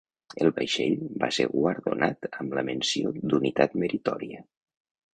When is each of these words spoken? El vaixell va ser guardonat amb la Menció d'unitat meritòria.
El 0.45 0.47
vaixell 0.53 0.95
va 1.25 1.29
ser 1.37 1.45
guardonat 1.51 2.27
amb 2.39 2.59
la 2.61 2.67
Menció 2.73 3.15
d'unitat 3.21 3.81
meritòria. 3.85 4.47